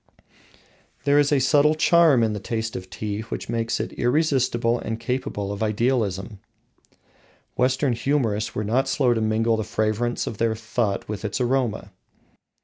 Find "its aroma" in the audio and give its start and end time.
11.23-11.91